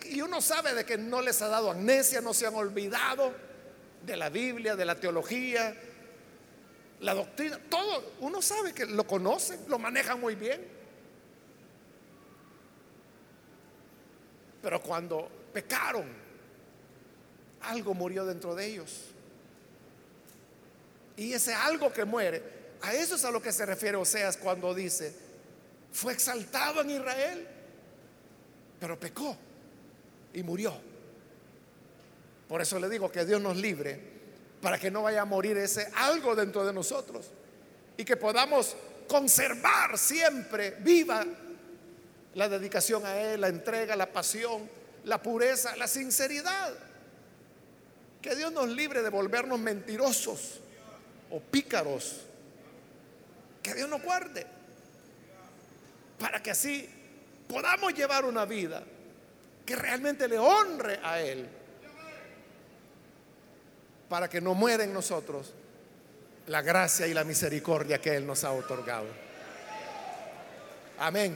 [0.05, 3.33] Y uno sabe de que no les ha dado amnesia, no se han olvidado
[4.05, 5.75] de la Biblia, de la teología,
[7.01, 10.65] la doctrina, todo, uno sabe que lo conocen, lo manejan muy bien.
[14.61, 16.07] Pero cuando pecaron,
[17.61, 19.03] algo murió dentro de ellos.
[21.15, 24.73] Y ese algo que muere, a eso es a lo que se refiere Oseas cuando
[24.73, 25.13] dice,
[25.91, 27.47] fue exaltado en Israel,
[28.79, 29.35] pero pecó
[30.33, 30.79] y murió.
[32.47, 33.99] Por eso le digo que Dios nos libre
[34.61, 37.27] para que no vaya a morir ese algo dentro de nosotros
[37.97, 38.75] y que podamos
[39.07, 41.25] conservar siempre viva
[42.35, 44.69] la dedicación a Él, la entrega, la pasión,
[45.05, 46.73] la pureza, la sinceridad.
[48.21, 50.59] Que Dios nos libre de volvernos mentirosos
[51.31, 52.26] o pícaros.
[53.67, 54.47] Que Dios nos guarde.
[56.17, 56.89] Para que así
[57.49, 58.81] podamos llevar una vida
[59.65, 61.49] que realmente le honre a Él
[64.07, 65.53] para que no muera en nosotros
[66.47, 69.07] la gracia y la misericordia que Él nos ha otorgado.
[70.97, 71.35] Amén.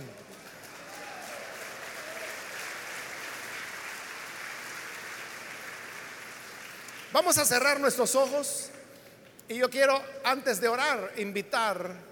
[7.12, 8.70] Vamos a cerrar nuestros ojos
[9.50, 12.11] y yo quiero, antes de orar, invitar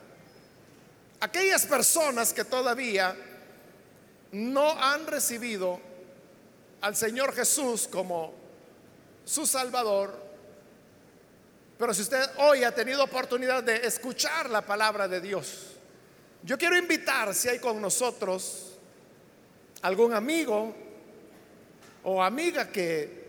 [1.20, 3.16] aquellas personas que todavía
[4.32, 5.80] no han recibido
[6.82, 8.34] al Señor Jesús como
[9.26, 10.30] su Salvador,
[11.78, 15.76] pero si usted hoy ha tenido oportunidad de escuchar la palabra de Dios,
[16.44, 18.78] yo quiero invitar, si hay con nosotros
[19.82, 20.74] algún amigo
[22.04, 23.20] o amiga que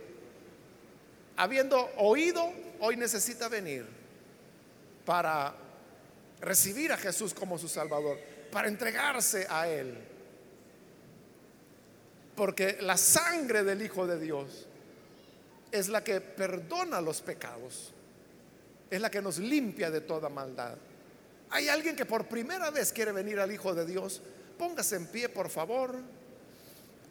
[1.37, 3.87] habiendo oído hoy necesita venir
[5.05, 5.55] para
[6.41, 8.19] recibir a Jesús como su Salvador,
[8.51, 9.97] para entregarse a Él.
[12.35, 14.67] Porque la sangre del Hijo de Dios
[15.71, 17.93] es la que perdona los pecados,
[18.91, 20.77] es la que nos limpia de toda maldad.
[21.51, 24.23] Hay alguien que por primera vez quiere venir al Hijo de Dios.
[24.59, 25.97] Póngase en pie, por favor.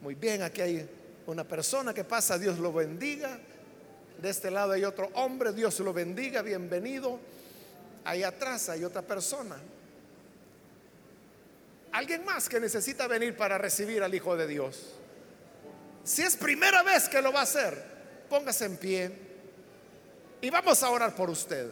[0.01, 0.89] Muy bien, aquí hay
[1.27, 3.39] una persona que pasa, Dios lo bendiga.
[4.21, 7.19] De este lado hay otro hombre, Dios lo bendiga, bienvenido.
[8.03, 9.57] Ahí atrás hay otra persona.
[11.91, 14.93] Alguien más que necesita venir para recibir al Hijo de Dios.
[16.03, 17.83] Si es primera vez que lo va a hacer,
[18.29, 19.11] póngase en pie
[20.41, 21.69] y vamos a orar por usted.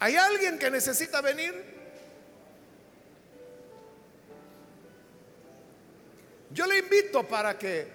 [0.00, 1.74] ¿Hay alguien que necesita venir?
[6.50, 7.88] Yo le invito para que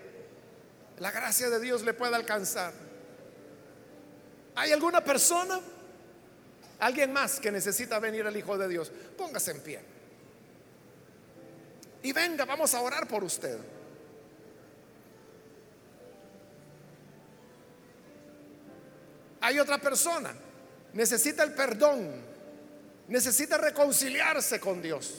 [1.00, 2.74] la gracia de Dios le pueda alcanzar.
[4.56, 5.60] ¿Hay alguna persona?
[6.80, 8.92] ¿Alguien más que necesita venir al Hijo de Dios?
[9.18, 9.80] Póngase en pie.
[12.04, 13.58] Y venga, vamos a orar por usted.
[19.42, 20.34] Hay otra persona
[20.94, 22.10] necesita el perdón,
[23.08, 25.14] necesita reconciliarse con Dios.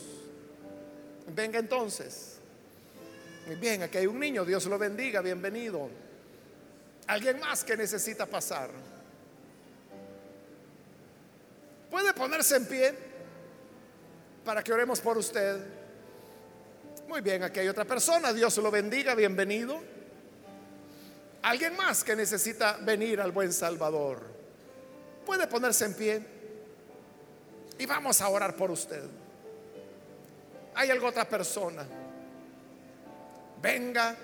[1.28, 2.36] Venga entonces.
[3.46, 5.88] Muy bien, aquí hay un niño, Dios lo bendiga, bienvenido.
[7.06, 8.70] Alguien más que necesita pasar.
[11.90, 12.94] Puede ponerse en pie
[14.44, 15.60] para que oremos por usted.
[17.08, 19.80] Muy bien, aquí hay otra persona, Dios lo bendiga, bienvenido.
[21.42, 24.22] Alguien más que necesita venir al buen Salvador.
[25.26, 26.22] Puede ponerse en pie
[27.78, 29.02] y vamos a orar por usted.
[30.74, 31.84] Hay alguna otra persona.
[33.60, 34.16] Venga.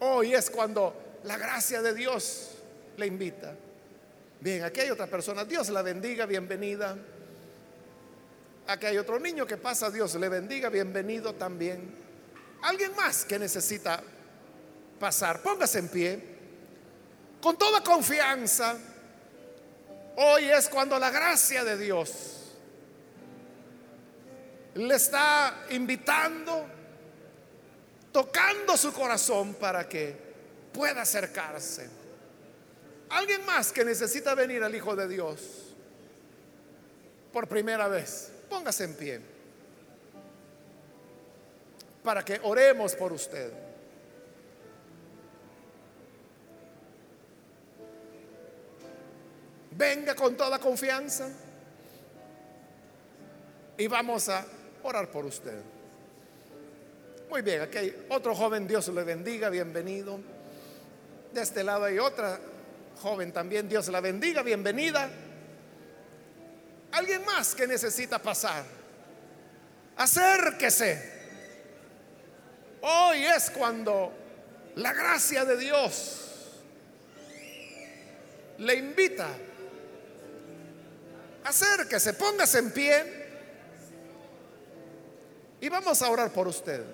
[0.00, 2.52] Hoy es cuando la gracia de Dios
[2.96, 3.54] le invita.
[4.40, 5.44] Bien, aquí hay otra persona.
[5.44, 6.96] Dios la bendiga, bienvenida.
[8.66, 11.94] Aquí hay otro niño que pasa, Dios le bendiga, bienvenido también.
[12.62, 14.02] Alguien más que necesita
[14.98, 16.36] pasar, póngase en pie.
[17.40, 18.76] Con toda confianza
[20.18, 22.10] Hoy es cuando la gracia de Dios
[24.74, 26.66] le está invitando,
[28.12, 30.16] tocando su corazón para que
[30.72, 31.90] pueda acercarse.
[33.08, 35.74] Alguien más que necesita venir al Hijo de Dios
[37.32, 39.36] por primera vez, póngase en pie
[42.06, 43.52] para que oremos por usted.
[49.72, 51.28] Venga con toda confianza
[53.76, 54.46] y vamos a
[54.84, 55.60] orar por usted.
[57.28, 60.20] Muy bien, aquí hay otro joven, Dios le bendiga, bienvenido.
[61.34, 62.38] De este lado hay otra
[63.00, 65.08] joven también, Dios la bendiga, bienvenida.
[66.92, 68.64] Alguien más que necesita pasar,
[69.96, 71.14] acérquese.
[72.80, 74.12] Hoy es cuando
[74.76, 76.22] la gracia de Dios
[78.58, 79.28] le invita
[81.46, 83.26] acérquese, póngase en pie
[85.60, 86.84] y vamos a orar por usted.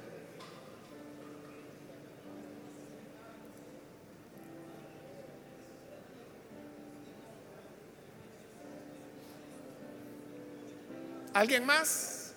[11.35, 12.33] ¿Alguien más?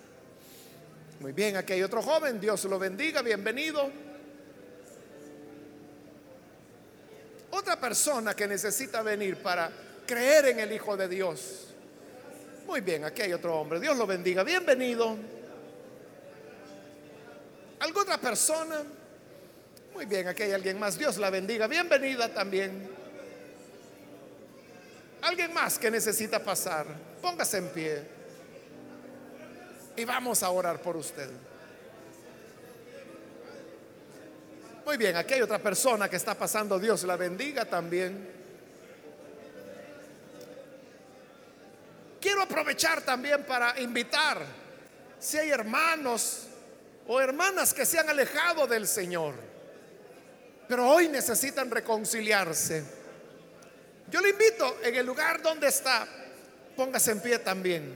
[1.19, 3.91] Muy bien, aquí hay otro joven, Dios lo bendiga, bienvenido.
[7.51, 9.69] Otra persona que necesita venir para
[10.05, 11.67] creer en el Hijo de Dios.
[12.65, 13.79] Muy bien, aquí hay otro hombre.
[13.79, 14.43] Dios lo bendiga.
[14.43, 15.17] Bienvenido.
[17.79, 18.81] ¿Alguna otra persona?
[19.93, 20.97] Muy bien, aquí hay alguien más.
[20.97, 21.67] Dios la bendiga.
[21.67, 22.89] Bienvenida también.
[25.21, 26.87] Alguien más que necesita pasar.
[27.21, 28.14] Póngase en pie.
[29.95, 31.29] Y vamos a orar por usted.
[34.85, 36.77] Muy bien, aquí hay otra persona que está pasando.
[36.77, 38.35] Dios la bendiga también.
[42.21, 44.41] Quiero aprovechar también para invitar,
[45.19, 46.47] si hay hermanos
[47.07, 49.35] o hermanas que se han alejado del Señor,
[50.67, 52.83] pero hoy necesitan reconciliarse.
[54.09, 56.07] Yo le invito en el lugar donde está,
[56.75, 57.95] póngase en pie también.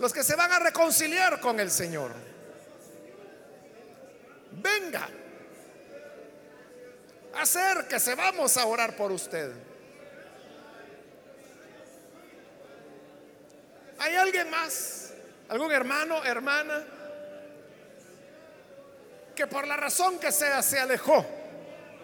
[0.00, 2.12] Los que se van a reconciliar con el Señor.
[4.50, 5.08] Venga.
[7.34, 9.52] Acérquese, vamos a orar por usted.
[13.98, 15.00] ¿Hay alguien más?
[15.50, 16.84] algún hermano, hermana,
[19.34, 21.26] que por la razón que sea se alejó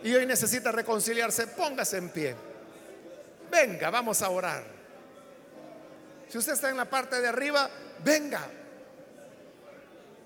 [0.02, 2.34] y hoy necesita reconciliarse, póngase en pie.
[3.50, 4.75] Venga, vamos a orar.
[6.28, 7.70] Si usted está en la parte de arriba,
[8.02, 8.40] venga.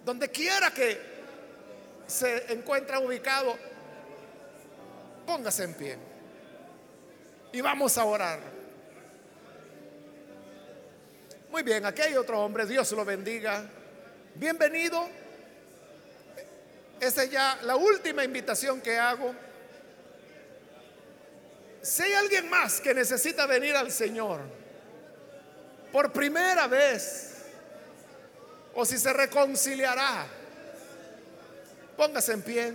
[0.04, 0.98] Donde quiera que
[2.06, 3.56] se encuentre ubicado,
[5.26, 5.98] póngase en pie.
[7.52, 8.40] Y vamos a orar.
[11.50, 13.68] Muy bien, aquí hay otro hombre, Dios lo bendiga.
[14.36, 15.08] Bienvenido.
[16.98, 19.34] Esta es ya la última invitación que hago.
[21.82, 24.59] Si hay alguien más que necesita venir al Señor
[25.92, 27.34] por primera vez,
[28.74, 30.26] o si se reconciliará,
[31.96, 32.74] póngase en pie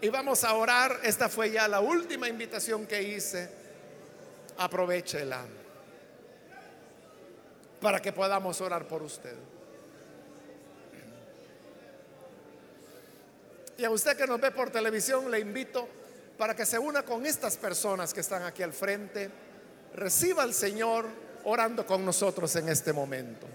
[0.00, 1.00] y vamos a orar.
[1.02, 3.48] Esta fue ya la última invitación que hice.
[4.58, 5.44] Aprovechela
[7.80, 9.34] para que podamos orar por usted.
[13.78, 15.86] Y a usted que nos ve por televisión, le invito
[16.38, 19.30] para que se una con estas personas que están aquí al frente,
[19.94, 21.06] reciba al Señor
[21.46, 23.46] orando con nosotros en este momento.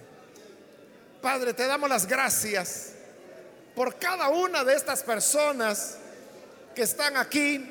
[1.22, 2.94] Padre, te damos las gracias
[3.76, 5.98] por cada una de estas personas
[6.74, 7.70] que están aquí,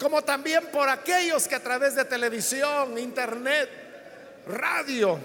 [0.00, 3.70] como también por aquellos que a través de televisión, internet,
[4.48, 5.18] radio,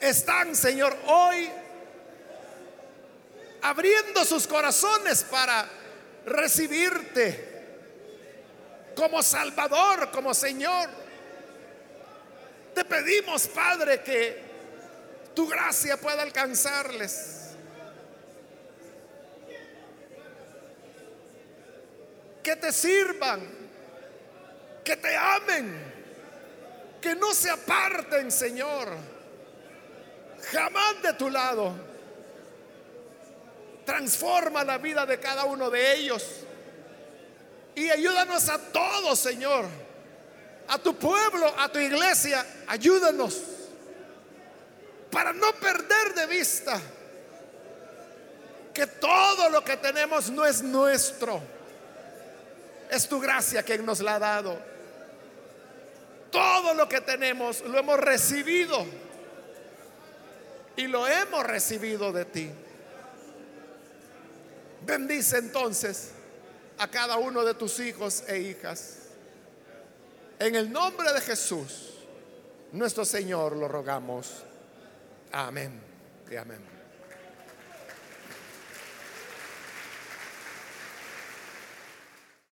[0.00, 1.50] están, Señor, hoy
[3.60, 5.68] abriendo sus corazones para
[6.24, 7.52] recibirte
[8.96, 11.01] como Salvador, como Señor.
[12.74, 14.40] Te pedimos, Padre, que
[15.34, 17.50] tu gracia pueda alcanzarles.
[22.42, 23.40] Que te sirvan,
[24.84, 25.92] que te amen,
[27.00, 28.88] que no se aparten, Señor,
[30.50, 31.92] jamás de tu lado
[33.84, 36.24] Transforma la vida de cada uno de ellos.
[37.74, 39.66] Y ayúdanos a todos, Señor.
[40.72, 42.46] A tu pueblo, a tu iglesia.
[42.66, 43.42] Ayúdanos.
[45.10, 46.80] Para no perder de vista
[48.72, 51.42] que todo lo que tenemos no es nuestro.
[52.90, 54.58] Es tu gracia quien nos la ha dado.
[56.30, 58.86] Todo lo que tenemos lo hemos recibido.
[60.76, 62.50] Y lo hemos recibido de ti.
[64.86, 66.12] Bendice entonces
[66.78, 69.01] a cada uno de tus hijos e hijas.
[70.42, 71.92] En el nombre de Jesús,
[72.72, 74.42] nuestro Señor, lo rogamos.
[75.30, 75.80] Amén
[76.28, 76.71] y amén.